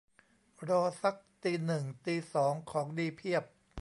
[0.69, 3.43] รอซักตีหนึ่งตีสอง ของดีเพียบ